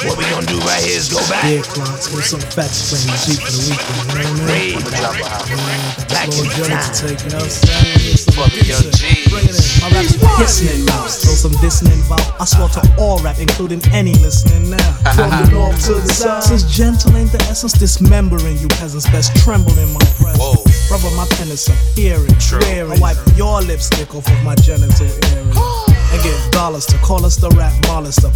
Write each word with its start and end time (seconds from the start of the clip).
What 0.00 0.16
we 0.16 0.24
gonna 0.32 0.48
do 0.48 0.56
right 0.64 0.80
here 0.80 0.96
is 0.96 1.12
go 1.12 1.20
back. 1.28 1.44
Yeah, 1.44 1.60
clocks, 1.60 2.08
get 2.08 2.24
some 2.24 2.40
fat 2.40 2.72
spring 2.72 3.04
deep 3.20 3.36
for 3.36 3.52
the 3.52 3.62
weekend. 3.68 4.00
You 4.00 4.96
know 4.96 5.12
what 5.12 5.20
I 5.20 5.52
mean? 5.52 5.60
Back 6.08 6.32
in 6.32 6.48
time. 6.56 6.80
to 6.80 6.92
take, 6.96 7.20
you 7.20 7.36
know 7.36 7.44
what 7.44 7.52
I'm 7.52 7.68
saying? 7.68 8.16
Some 8.16 8.32
Fuck 8.32 8.48
your 8.56 8.80
decent. 8.80 8.96
G's. 8.96 9.28
Bring 9.28 9.44
it 9.44 9.60
in. 9.60 9.68
My 9.84 9.92
rap's 9.92 10.16
hissing 10.40 10.88
mouths, 10.88 11.20
throw 11.20 11.36
some 11.36 11.52
dissonant 11.60 12.00
vowel. 12.08 12.24
I 12.40 12.48
slaughter 12.48 12.80
all 12.96 13.20
rap, 13.20 13.36
including 13.44 13.84
any 13.92 14.16
listening 14.24 14.72
now. 14.72 14.80
From 15.12 15.28
the 15.36 15.52
north 15.52 15.76
to 15.92 16.00
the 16.00 16.08
south. 16.08 16.48
Since 16.48 16.64
gentle 16.72 17.12
ain't 17.20 17.28
the 17.28 17.44
essence, 17.52 17.76
dismembering 17.76 18.56
you 18.56 18.72
peasants 18.80 19.04
best 19.12 19.36
tremble 19.44 19.76
in 19.76 19.92
my 19.92 20.00
presence. 20.16 20.40
Whoa. 20.40 20.64
Brother, 20.88 21.12
my 21.12 21.28
pen 21.36 21.52
is 21.52 21.60
some 21.60 21.76
hearing, 21.92 22.32
wearing. 22.56 22.96
I 22.96 23.12
wipe 23.12 23.20
your 23.36 23.60
lipstick 23.60 24.16
off 24.16 24.24
of 24.24 24.40
my 24.48 24.56
genital 24.64 25.12
area. 25.36 25.44
Get 26.22 26.52
dollars 26.52 26.86
to 26.86 26.98
call 26.98 27.24
us 27.24 27.36
the 27.36 27.48
rap. 27.50 27.70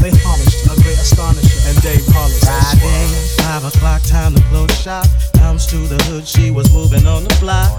Pay 0.05 0.13
homage 0.21 0.63
to 0.65 0.73
a 0.73 0.77
great 0.85 1.01
astonisher 1.01 1.69
and 1.69 1.81
Dave 1.81 2.05
Hollis. 2.13 2.45
Friday, 2.45 3.09
five 3.41 3.65
o'clock, 3.65 4.03
time 4.03 4.35
to 4.35 4.43
close 4.53 4.73
shop. 4.77 5.07
Bounce 5.35 5.67
to 5.67 5.77
the 5.77 5.97
hood, 6.05 6.27
she 6.27 6.51
was 6.51 6.73
moving 6.73 7.07
on 7.07 7.25
the 7.25 7.35
block. 7.41 7.73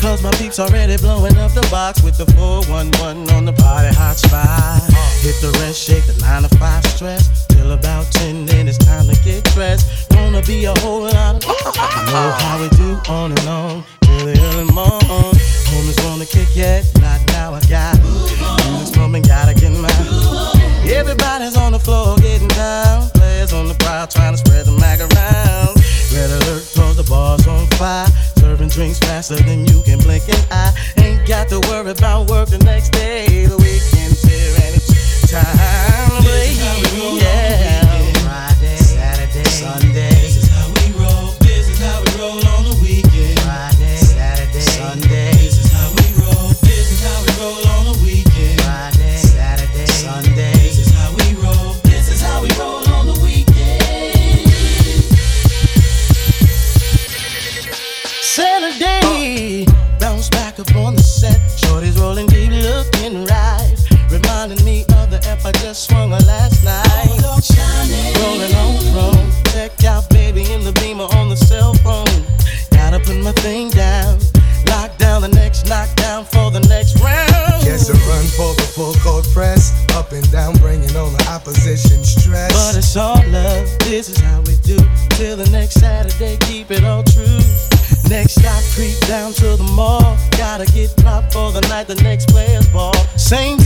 Cause 0.00 0.22
my 0.22 0.30
peeps 0.32 0.58
already 0.58 0.96
blowing 0.96 1.36
up 1.36 1.52
the 1.52 1.66
box 1.70 2.02
with 2.02 2.16
the 2.16 2.26
411 2.32 3.28
on 3.36 3.44
the 3.44 3.52
party 3.52 3.94
hot 3.94 4.16
spot. 4.16 4.80
Hit 5.20 5.36
the 5.40 5.52
rest, 5.60 5.80
shake 5.80 6.04
the 6.06 6.16
9 6.20 6.48
to 6.48 6.56
5 6.56 6.86
stress. 6.86 7.46
Till 7.48 7.72
about 7.72 8.10
10, 8.12 8.46
then 8.46 8.68
it's 8.68 8.78
time 8.78 9.06
to 9.08 9.16
get 9.22 9.44
dressed. 9.52 10.08
Gonna 10.10 10.42
be 10.42 10.64
a 10.64 10.74
whole 10.80 11.02
lot 11.02 11.36
of. 11.36 11.44
You 11.44 12.04
know 12.12 12.28
how 12.40 12.60
we 12.60 12.68
do 12.76 12.96
on 13.12 13.32
and 13.32 13.48
on. 13.48 13.84
Till 14.02 14.26
the 14.26 14.36
early 14.52 14.70
morning. 14.72 15.36
Homies 15.68 16.00
wanna 16.08 16.26
kick 16.26 16.48
yet, 16.54 16.84
not 17.00 17.20
now 17.32 17.54
I 17.54 17.60
got 17.68 18.65
it. 19.16 19.26
Gotta 19.26 19.54
get 19.54 19.72
mine. 19.72 19.90
Everybody's 20.88 21.56
on 21.56 21.72
the 21.72 21.78
floor 21.78 22.16
getting 22.18 22.48
down. 22.48 23.08
Players 23.10 23.52
on 23.52 23.68
the 23.68 23.74
prowl 23.74 24.06
trying 24.06 24.32
to 24.32 24.38
spread 24.38 24.66
the 24.66 24.72
mag 24.72 25.00
around. 25.00 25.76
Red 26.12 26.30
alert, 26.30 26.64
cause 26.74 26.96
the 26.96 27.06
bar's 27.08 27.46
on 27.46 27.66
fire. 27.78 28.06
Serving 28.38 28.68
drinks 28.68 28.98
faster 28.98 29.36
than 29.36 29.66
you 29.66 29.82
can 29.82 29.98
blink 29.98 30.28
an 30.28 30.42
eye. 30.50 30.72
Ain't 30.98 31.26
got 31.26 31.48
to 31.48 31.60
worry 31.68 31.90
about 31.90 32.30
work 32.30 32.48
the 32.48 32.58
next 32.58 32.90
day. 32.90 33.46
The 33.46 33.56
weekend's 33.56 33.95
thing 73.46 73.70
down. 73.70 74.18
Lock 74.66 74.98
down 74.98 75.22
the 75.22 75.28
next 75.28 75.68
knockdown 75.68 76.24
for 76.24 76.50
the 76.50 76.60
next 76.68 76.98
round. 76.98 77.62
Guess 77.62 77.88
a 77.88 77.96
run 78.10 78.26
for 78.34 78.50
the 78.58 78.66
full 78.74 78.94
court 79.04 79.24
press. 79.32 79.70
Up 79.94 80.10
and 80.10 80.28
down, 80.32 80.54
bringing 80.58 80.94
on 80.96 81.12
the 81.12 81.24
opposition 81.30 82.02
stress. 82.02 82.50
But 82.50 82.76
it's 82.76 82.96
all 82.96 83.22
love, 83.30 83.66
this 83.86 84.08
is 84.08 84.18
how 84.18 84.40
we 84.40 84.56
do. 84.66 84.78
Till 85.10 85.36
the 85.36 85.48
next 85.52 85.74
Saturday, 85.78 86.36
keep 86.48 86.72
it 86.72 86.82
all 86.82 87.04
true. 87.04 87.38
Next 88.10 88.34
stop, 88.34 88.62
creep 88.74 88.98
down 89.06 89.32
to 89.34 89.56
the 89.56 89.68
mall. 89.74 90.16
Gotta 90.36 90.66
get 90.72 90.90
propped 90.96 91.32
for 91.32 91.52
the 91.52 91.60
night, 91.70 91.86
the 91.86 92.00
next 92.02 92.28
players 92.28 92.66
ball. 92.68 92.94
Same 93.16 93.58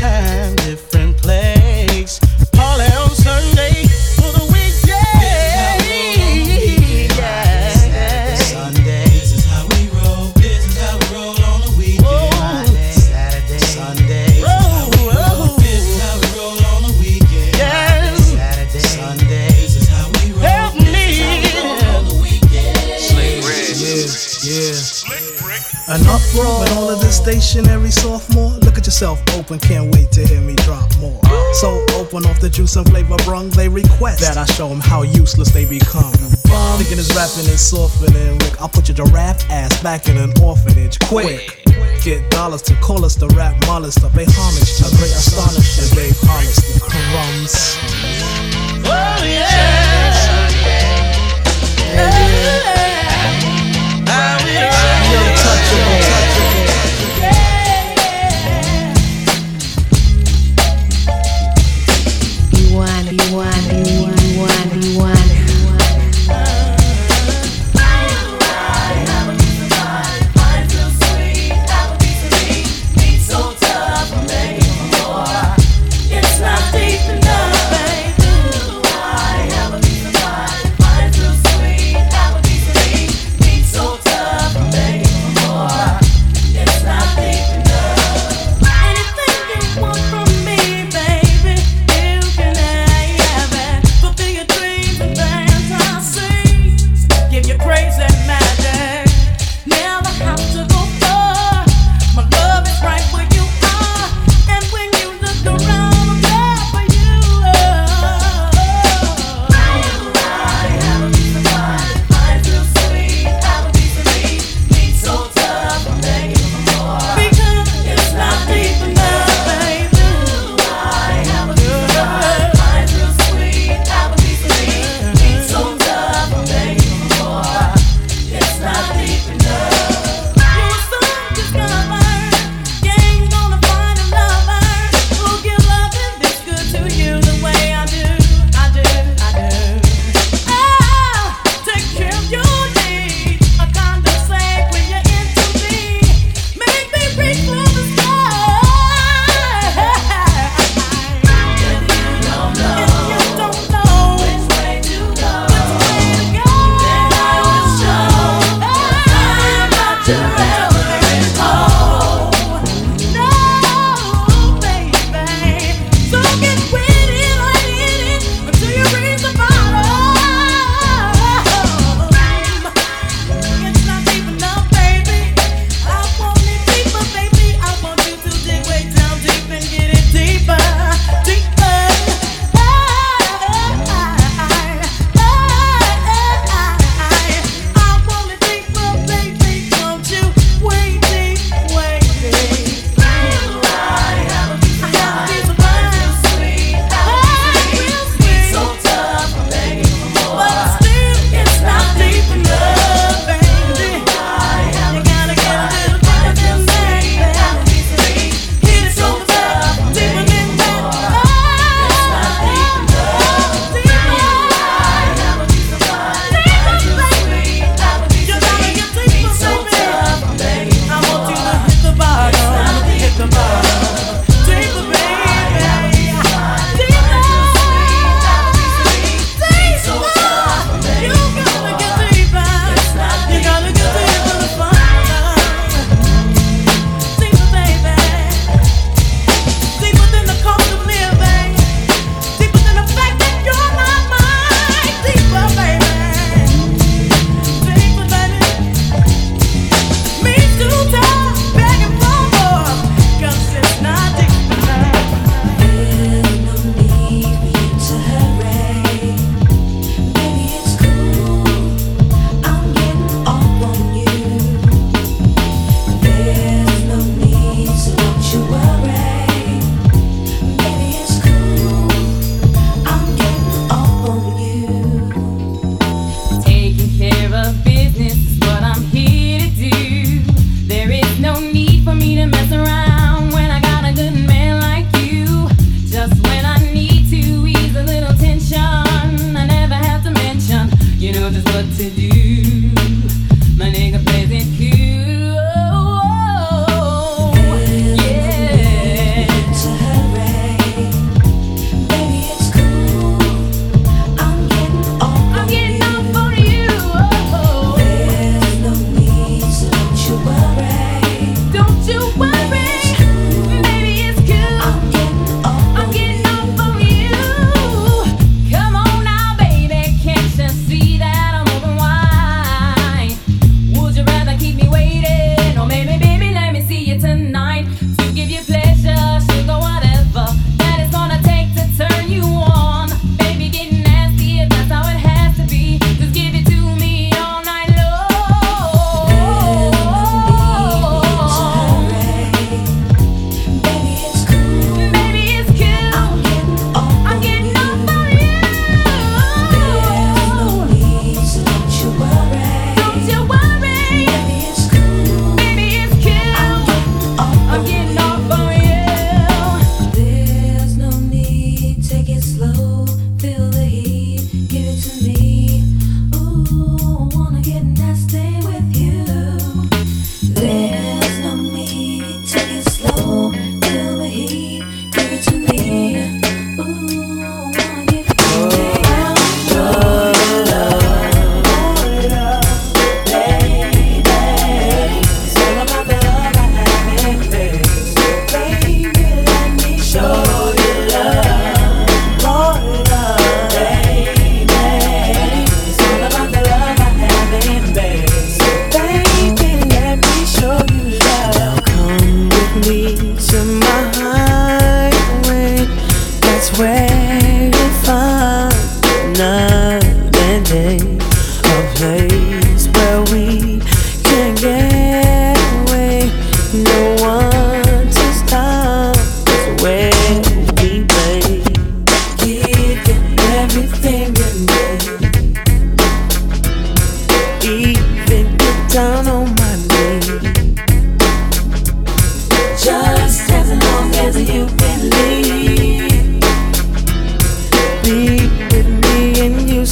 yeah. 26.34 26.60
With 26.60 26.72
all 26.76 26.90
of 26.90 27.00
this 27.00 27.16
stationary 27.16 27.90
sophomore. 27.90 28.50
Look 28.62 28.78
at 28.78 28.86
yourself 28.86 29.22
open, 29.34 29.58
can't 29.58 29.94
wait 29.94 30.10
to 30.12 30.26
hear 30.26 30.40
me 30.40 30.54
drop 30.56 30.88
more. 30.98 31.20
So 31.54 31.84
open 31.94 32.26
off 32.26 32.40
the 32.40 32.48
juice 32.48 32.76
and 32.76 32.88
flavor 32.88 33.16
brung, 33.24 33.50
they 33.50 33.68
request 33.68 34.20
that 34.20 34.36
I 34.36 34.44
show 34.46 34.68
them 34.68 34.80
how 34.80 35.02
useless 35.02 35.50
they 35.50 35.64
become. 35.64 36.12
Thinking 36.78 36.96
this 36.96 37.14
rapping 37.14 37.48
and 37.50 37.58
softening 37.58 38.38
Rick. 38.38 38.60
I'll 38.60 38.68
put 38.68 38.88
your 38.88 38.96
giraffe 38.96 39.48
ass 39.50 39.82
back 39.82 40.08
in 40.08 40.16
an 40.16 40.32
orphanage 40.42 40.98
quick. 41.00 41.64
Get 42.02 42.30
dollars 42.30 42.62
to 42.62 42.74
call 42.76 43.04
us 43.04 43.14
the 43.14 43.28
rap 43.28 43.54
molluster. 43.66 44.08
Pay 44.10 44.26
homage 44.28 44.80
a 44.80 44.88
great 44.96 45.12
astonisher, 45.12 45.94
Dave 45.94 46.16
Hollister. 46.22 46.80
Crumbs. 46.80 47.79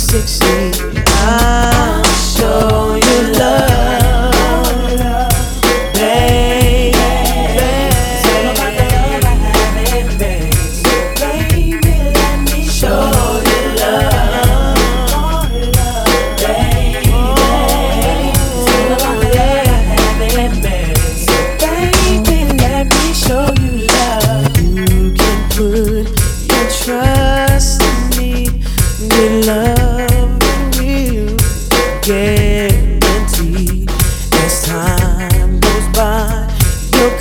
six. 0.09 0.48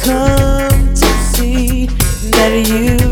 come 0.03 0.93
to 0.93 1.05
see 1.31 1.85
that 2.31 2.67
you 2.67 3.06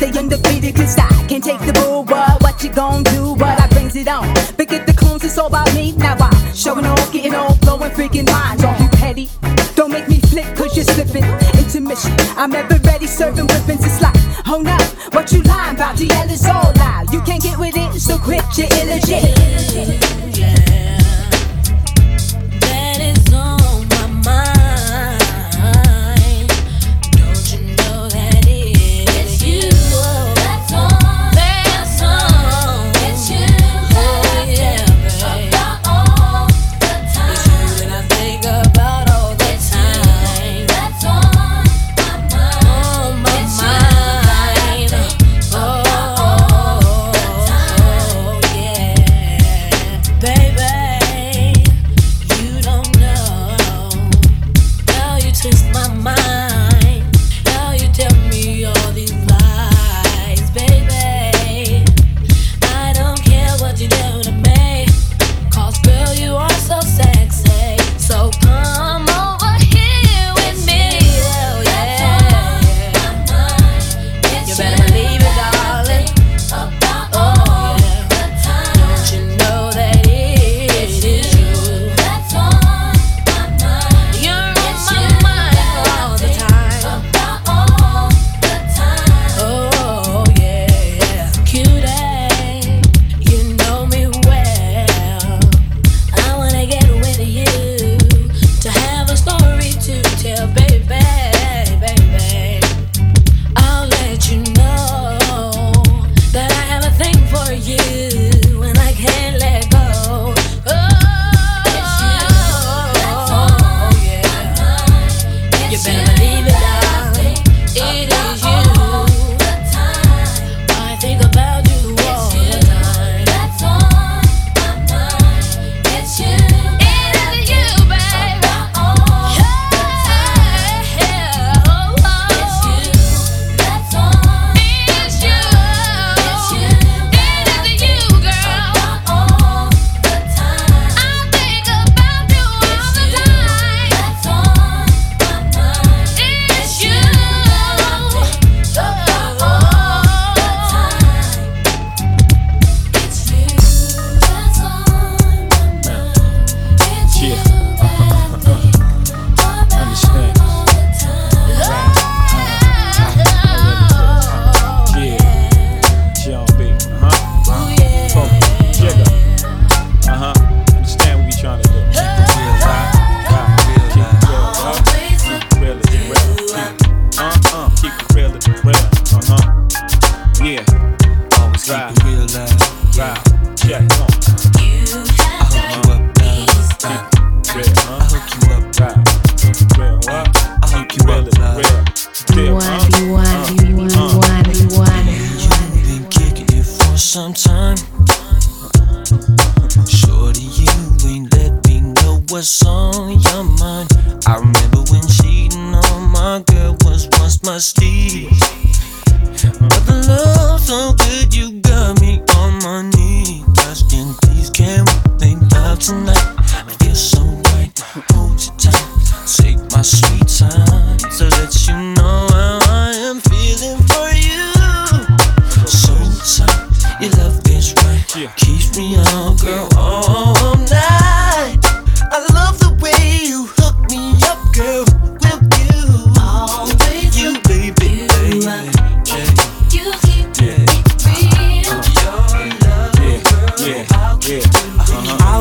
Stay 0.00 0.18
undefeated, 0.18 0.74
cause 0.74 0.96
I 0.96 1.08
can 1.28 1.42
take 1.42 1.60
the 1.60 1.74
bull. 1.74 2.04
What, 2.04 2.40
what 2.40 2.64
you 2.64 2.70
gon' 2.70 3.02
do? 3.02 3.34
What 3.34 3.60
I 3.60 3.68
brings 3.68 3.94
it 3.96 4.08
on. 4.08 4.32
But 4.56 4.68
get 4.68 4.86
the 4.86 4.94
clones, 4.94 5.22
it's 5.24 5.36
all 5.36 5.48
about 5.48 5.74
me. 5.74 5.92
Now 5.92 6.16
I'm 6.18 6.54
showing 6.54 6.86
off, 6.86 7.12
getting 7.12 7.34
all 7.34 7.54
blowing 7.56 7.90
freaking 7.90 8.24
minds. 8.32 8.62
Don't 8.62 8.78
be 8.78 8.96
petty. 8.96 9.28
Don't 9.74 9.92
make 9.92 10.08
me 10.08 10.18
flip, 10.20 10.56
cause 10.56 10.74
you're 10.74 10.86
slipping 10.86 11.24
into 11.58 11.82
mission. 11.82 12.12
I'm 12.38 12.54
ever 12.54 12.76
ready, 12.76 13.06
serving 13.06 13.46
weapons. 13.46 13.84
It's 13.84 14.00
like, 14.00 14.16
oh 14.46 14.62
no, 14.64 14.78
what 15.12 15.32
you 15.32 15.42
lying 15.42 15.76
about? 15.76 15.96
DL 15.96 16.30
is 16.30 16.46
all 16.46 16.72
loud. 16.76 17.12
You 17.12 17.20
can't 17.20 17.42
get 17.42 17.58
with 17.58 17.76
it, 17.76 18.00
so 18.00 18.16
quit, 18.16 18.42
you're 18.56 18.68
illegit. 18.68 19.39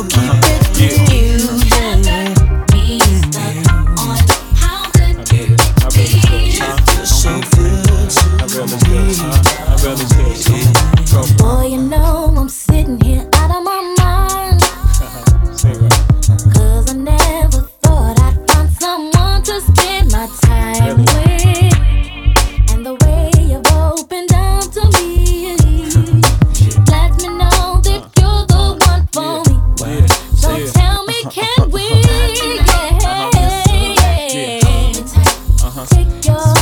Keep 0.07 0.38
Take 35.85 36.25
your 36.25 36.58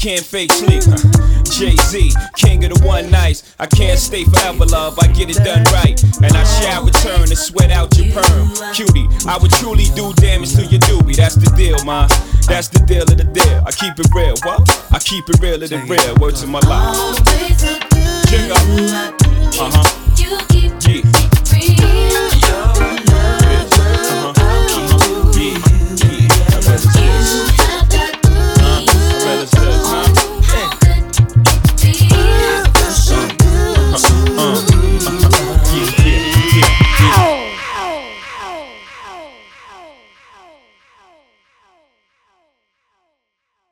can't 0.00 0.24
fake 0.24 0.50
sleep. 0.50 0.82
Jay 1.44 1.76
Z, 1.76 2.12
king 2.34 2.64
of 2.64 2.72
the 2.72 2.86
one 2.86 3.10
nights. 3.10 3.54
I 3.58 3.66
can't 3.66 3.98
stay 3.98 4.24
forever, 4.24 4.64
love. 4.64 4.98
I 4.98 5.06
get 5.08 5.28
it 5.28 5.44
done 5.44 5.62
right. 5.74 6.02
And 6.22 6.32
I 6.32 6.44
shall 6.44 6.84
return 6.84 7.28
and 7.28 7.36
sweat 7.36 7.70
out 7.70 7.94
your 7.98 8.08
perm. 8.16 8.48
Cutie, 8.72 9.06
I 9.28 9.36
would 9.36 9.50
truly 9.52 9.84
do 9.94 10.14
damage 10.14 10.54
to 10.54 10.64
your 10.64 10.80
doobie. 10.80 11.16
That's 11.16 11.34
the 11.34 11.52
deal, 11.54 11.76
ma. 11.84 12.08
That's 12.48 12.68
the 12.68 12.80
deal 12.86 13.02
of 13.02 13.18
the 13.18 13.24
deal. 13.24 13.62
I 13.66 13.72
keep 13.72 13.98
it 13.98 14.08
real, 14.14 14.34
what? 14.42 14.64
I 14.90 14.98
keep 14.98 15.28
it 15.28 15.38
real 15.40 15.62
of 15.62 15.68
the 15.68 15.78
real. 15.84 16.16
Words 16.16 16.42
in 16.42 16.50
my 16.50 16.60
life. 16.60 16.96
Check 18.30 18.50
up. 18.50 18.64
Uh 19.60 19.70
huh. 19.70 19.99